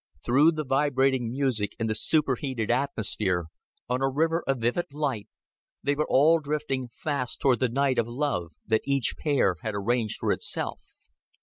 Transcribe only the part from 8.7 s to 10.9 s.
each pair had arranged for itself.